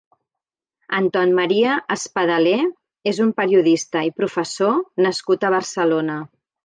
[0.99, 2.57] Anton Maria Espadaler
[3.11, 6.17] és un periodista i professor nascut a Barcelona.